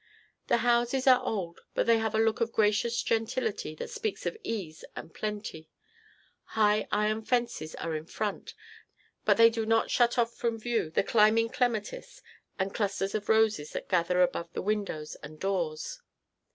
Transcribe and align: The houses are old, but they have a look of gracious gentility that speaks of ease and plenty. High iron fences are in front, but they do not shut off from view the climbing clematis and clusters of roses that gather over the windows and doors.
The 0.47 0.57
houses 0.65 1.05
are 1.05 1.21
old, 1.23 1.59
but 1.75 1.85
they 1.85 1.99
have 1.99 2.15
a 2.15 2.19
look 2.19 2.41
of 2.41 2.51
gracious 2.51 3.03
gentility 3.03 3.75
that 3.75 3.91
speaks 3.91 4.25
of 4.25 4.35
ease 4.43 4.83
and 4.95 5.13
plenty. 5.13 5.69
High 6.57 6.87
iron 6.91 7.21
fences 7.21 7.75
are 7.75 7.93
in 7.95 8.07
front, 8.07 8.55
but 9.25 9.37
they 9.37 9.51
do 9.51 9.63
not 9.63 9.91
shut 9.91 10.17
off 10.17 10.33
from 10.35 10.57
view 10.57 10.89
the 10.89 11.03
climbing 11.03 11.49
clematis 11.49 12.23
and 12.57 12.73
clusters 12.73 13.13
of 13.13 13.29
roses 13.29 13.73
that 13.73 13.89
gather 13.89 14.21
over 14.23 14.47
the 14.53 14.63
windows 14.63 15.13
and 15.21 15.39
doors. 15.39 16.01